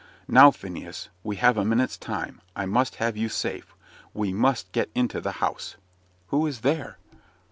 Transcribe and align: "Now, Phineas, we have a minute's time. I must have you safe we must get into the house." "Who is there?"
"Now, 0.27 0.49
Phineas, 0.49 1.09
we 1.23 1.35
have 1.35 1.57
a 1.57 1.63
minute's 1.63 1.95
time. 1.95 2.41
I 2.55 2.65
must 2.65 2.95
have 2.95 3.15
you 3.15 3.29
safe 3.29 3.75
we 4.15 4.33
must 4.33 4.71
get 4.71 4.89
into 4.95 5.21
the 5.21 5.33
house." 5.33 5.75
"Who 6.29 6.47
is 6.47 6.61
there?" 6.61 6.97